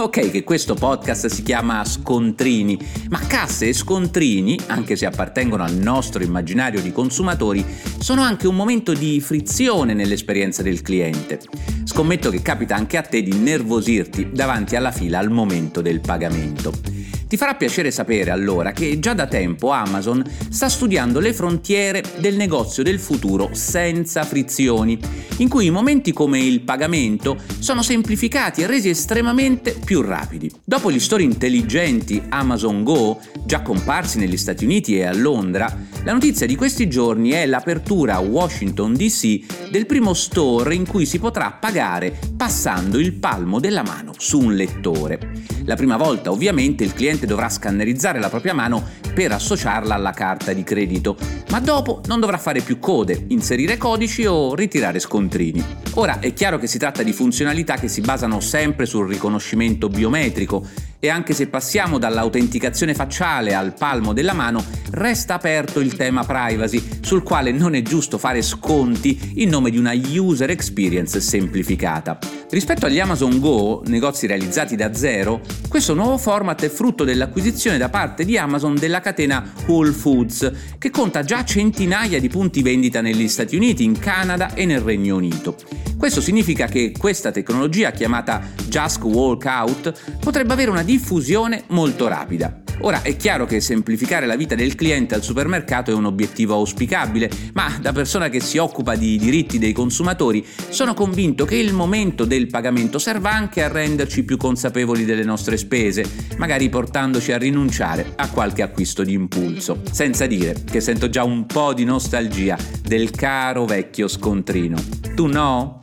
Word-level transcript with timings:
Ok 0.00 0.30
che 0.30 0.44
questo 0.44 0.74
podcast 0.74 1.26
si 1.26 1.42
chiama 1.42 1.84
Scontrini, 1.84 2.78
ma 3.08 3.18
casse 3.18 3.66
e 3.66 3.72
scontrini, 3.72 4.56
anche 4.68 4.94
se 4.94 5.06
appartengono 5.06 5.64
al 5.64 5.74
nostro 5.74 6.22
immaginario 6.22 6.80
di 6.80 6.92
consumatori, 6.92 7.66
sono 7.98 8.22
anche 8.22 8.46
un 8.46 8.54
momento 8.54 8.92
di 8.92 9.20
frizione 9.20 9.94
nell'esperienza 9.94 10.62
del 10.62 10.82
cliente. 10.82 11.40
Scommetto 11.82 12.30
che 12.30 12.42
capita 12.42 12.76
anche 12.76 12.96
a 12.96 13.02
te 13.02 13.24
di 13.24 13.32
nervosirti 13.32 14.30
davanti 14.32 14.76
alla 14.76 14.92
fila 14.92 15.18
al 15.18 15.32
momento 15.32 15.80
del 15.80 15.98
pagamento. 15.98 16.97
Ti 17.28 17.36
farà 17.36 17.54
piacere 17.56 17.90
sapere 17.90 18.30
allora 18.30 18.72
che 18.72 18.98
già 18.98 19.12
da 19.12 19.26
tempo 19.26 19.70
Amazon 19.70 20.24
sta 20.48 20.70
studiando 20.70 21.20
le 21.20 21.34
frontiere 21.34 22.02
del 22.20 22.36
negozio 22.36 22.82
del 22.82 22.98
futuro 22.98 23.50
senza 23.52 24.24
frizioni, 24.24 24.98
in 25.36 25.48
cui 25.50 25.66
i 25.66 25.70
momenti 25.70 26.14
come 26.14 26.38
il 26.38 26.62
pagamento 26.62 27.36
sono 27.58 27.82
semplificati 27.82 28.62
e 28.62 28.66
resi 28.66 28.88
estremamente 28.88 29.76
più 29.84 30.00
rapidi. 30.00 30.50
Dopo 30.64 30.90
gli 30.90 30.98
store 30.98 31.22
intelligenti 31.22 32.22
Amazon 32.30 32.82
Go, 32.82 33.20
già 33.44 33.60
comparsi 33.60 34.18
negli 34.18 34.38
Stati 34.38 34.64
Uniti 34.64 34.96
e 34.96 35.04
a 35.04 35.14
Londra, 35.14 35.70
la 36.04 36.14
notizia 36.14 36.46
di 36.46 36.56
questi 36.56 36.88
giorni 36.88 37.30
è 37.32 37.44
l'apertura 37.44 38.14
a 38.14 38.20
Washington 38.20 38.94
DC 38.94 39.70
del 39.70 39.84
primo 39.84 40.14
store 40.14 40.74
in 40.74 40.86
cui 40.86 41.04
si 41.04 41.18
potrà 41.18 41.52
pagare 41.52 42.18
passando 42.34 42.98
il 42.98 43.12
palmo 43.12 43.60
della 43.60 43.82
mano 43.82 44.14
su 44.16 44.40
un 44.40 44.54
lettore. 44.54 45.57
La 45.68 45.76
prima 45.76 45.98
volta 45.98 46.30
ovviamente 46.30 46.82
il 46.82 46.94
cliente 46.94 47.26
dovrà 47.26 47.50
scannerizzare 47.50 48.18
la 48.18 48.30
propria 48.30 48.54
mano 48.54 48.82
per 49.12 49.32
associarla 49.32 49.94
alla 49.94 50.12
carta 50.12 50.54
di 50.54 50.64
credito, 50.64 51.14
ma 51.50 51.60
dopo 51.60 52.00
non 52.06 52.20
dovrà 52.20 52.38
fare 52.38 52.62
più 52.62 52.78
code, 52.78 53.26
inserire 53.28 53.76
codici 53.76 54.24
o 54.24 54.54
ritirare 54.54 54.98
scontrini. 54.98 55.62
Ora 55.96 56.20
è 56.20 56.32
chiaro 56.32 56.56
che 56.58 56.66
si 56.66 56.78
tratta 56.78 57.02
di 57.02 57.12
funzionalità 57.12 57.74
che 57.74 57.88
si 57.88 58.00
basano 58.00 58.40
sempre 58.40 58.86
sul 58.86 59.08
riconoscimento 59.08 59.90
biometrico 59.90 60.66
e 61.00 61.08
anche 61.08 61.32
se 61.32 61.48
passiamo 61.48 61.98
dall'autenticazione 61.98 62.94
facciale 62.94 63.54
al 63.54 63.74
palmo 63.74 64.12
della 64.12 64.32
mano, 64.32 64.64
resta 64.90 65.34
aperto 65.34 65.80
il 65.80 65.94
tema 65.94 66.24
privacy, 66.24 66.82
sul 67.00 67.22
quale 67.22 67.52
non 67.52 67.74
è 67.74 67.82
giusto 67.82 68.18
fare 68.18 68.42
sconti 68.42 69.32
in 69.36 69.48
nome 69.48 69.70
di 69.70 69.78
una 69.78 69.92
user 69.94 70.50
experience 70.50 71.20
semplificata. 71.20 72.18
Rispetto 72.50 72.86
agli 72.86 72.98
Amazon 72.98 73.38
Go, 73.38 73.82
negozi 73.86 74.26
realizzati 74.26 74.74
da 74.74 74.94
zero, 74.94 75.40
questo 75.68 75.94
nuovo 75.94 76.16
format 76.16 76.64
è 76.64 76.68
frutto 76.68 77.04
dell'acquisizione 77.04 77.76
da 77.76 77.90
parte 77.90 78.24
di 78.24 78.38
Amazon 78.38 78.74
della 78.74 79.00
catena 79.00 79.52
Whole 79.66 79.92
Foods, 79.92 80.50
che 80.78 80.90
conta 80.90 81.22
già 81.22 81.44
centinaia 81.44 82.18
di 82.18 82.28
punti 82.28 82.62
vendita 82.62 83.00
negli 83.02 83.28
Stati 83.28 83.54
Uniti, 83.54 83.84
in 83.84 83.98
Canada 83.98 84.54
e 84.54 84.64
nel 84.64 84.80
Regno 84.80 85.16
Unito. 85.16 85.56
Questo 85.98 86.20
significa 86.20 86.66
che 86.66 86.92
questa 86.96 87.32
tecnologia 87.32 87.90
chiamata 87.90 88.40
Just 88.68 89.02
Walkout 89.02 90.18
potrebbe 90.20 90.52
avere 90.52 90.70
una 90.70 90.84
diffusione 90.84 91.64
molto 91.68 92.06
rapida. 92.06 92.62
Ora 92.82 93.02
è 93.02 93.16
chiaro 93.16 93.44
che 93.44 93.60
semplificare 93.60 94.24
la 94.24 94.36
vita 94.36 94.54
del 94.54 94.76
cliente 94.76 95.16
al 95.16 95.24
supermercato 95.24 95.90
è 95.90 95.94
un 95.94 96.04
obiettivo 96.04 96.54
auspicabile, 96.54 97.28
ma 97.54 97.76
da 97.80 97.92
persona 97.92 98.28
che 98.28 98.40
si 98.40 98.58
occupa 98.58 98.94
di 98.94 99.18
diritti 99.18 99.58
dei 99.58 99.72
consumatori 99.72 100.46
sono 100.68 100.94
convinto 100.94 101.44
che 101.44 101.56
il 101.56 101.72
momento 101.72 102.24
del 102.24 102.46
pagamento 102.46 103.00
serva 103.00 103.32
anche 103.32 103.64
a 103.64 103.68
renderci 103.68 104.22
più 104.22 104.36
consapevoli 104.36 105.04
delle 105.04 105.24
nostre 105.24 105.56
spese, 105.56 106.08
magari 106.36 106.68
portandoci 106.68 107.32
a 107.32 107.38
rinunciare 107.38 108.12
a 108.14 108.30
qualche 108.30 108.62
acquisto 108.62 109.02
di 109.02 109.14
impulso. 109.14 109.82
Senza 109.90 110.26
dire 110.26 110.54
che 110.64 110.80
sento 110.80 111.08
già 111.08 111.24
un 111.24 111.46
po' 111.46 111.74
di 111.74 111.84
nostalgia 111.84 112.56
del 112.80 113.10
caro 113.10 113.64
vecchio 113.64 114.06
scontrino. 114.06 114.80
Tu 115.16 115.26
no? 115.26 115.82